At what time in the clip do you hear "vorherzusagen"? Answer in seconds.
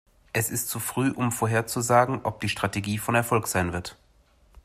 1.31-2.21